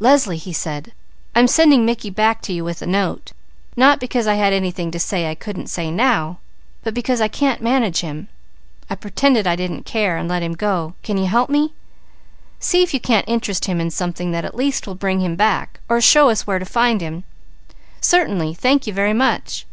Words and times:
"Leslie!" 0.00 0.36
he 0.36 0.52
said, 0.52 0.92
"I'm 1.36 1.46
sending 1.46 1.86
Mickey 1.86 2.10
back 2.10 2.42
to 2.42 2.52
you 2.52 2.64
with 2.64 2.82
a 2.82 2.84
note, 2.86 3.30
not 3.76 4.00
because 4.00 4.26
I 4.26 4.34
had 4.34 4.52
anything 4.52 4.90
to 4.90 4.98
say 4.98 5.30
I 5.30 5.36
couldn't 5.36 5.68
say 5.68 5.88
now, 5.88 6.38
but 6.82 6.94
because 6.94 7.20
I 7.20 7.28
can't 7.28 7.62
manage 7.62 8.00
him. 8.00 8.26
I 8.90 8.96
pretended 8.96 9.46
I 9.46 9.54
didn't 9.54 9.86
care, 9.86 10.16
and 10.16 10.28
let 10.28 10.42
him 10.42 10.54
go. 10.54 10.94
Can't 11.04 11.20
you 11.20 11.26
help 11.26 11.48
me? 11.48 11.74
See 12.58 12.82
if 12.82 12.92
you 12.92 12.98
can't 12.98 13.28
interest 13.28 13.66
him 13.66 13.80
in 13.80 13.92
something 13.92 14.32
that 14.32 14.44
at 14.44 14.56
least 14.56 14.84
will 14.88 14.96
bring 14.96 15.20
him 15.20 15.36
back, 15.36 15.78
or 15.88 16.00
show 16.00 16.28
us 16.28 16.44
where 16.44 16.58
to 16.58 16.64
find 16.66 17.00
him. 17.00 17.22
Certainly! 18.00 18.54
Thank 18.54 18.88
you 18.88 18.92
very 18.92 19.14
much!" 19.14 19.64